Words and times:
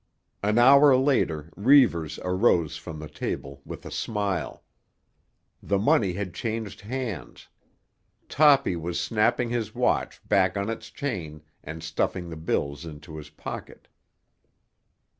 An 0.41 0.57
hour 0.57 0.95
later 0.97 1.51
Reivers 1.55 2.17
arose 2.23 2.75
from 2.75 2.97
the 2.97 3.07
table 3.07 3.61
with 3.63 3.85
a 3.85 3.91
smile. 3.91 4.63
The 5.61 5.77
money 5.77 6.13
had 6.13 6.33
changed 6.33 6.81
hands. 6.81 7.49
Toppy 8.27 8.75
was 8.75 8.99
snapping 8.99 9.51
his 9.51 9.75
watch 9.75 10.19
back 10.27 10.57
on 10.57 10.71
its 10.71 10.89
chain, 10.89 11.43
and 11.63 11.83
stuffing 11.83 12.31
the 12.31 12.35
bills 12.35 12.83
into 12.83 13.15
his 13.17 13.29
pocket. 13.29 13.87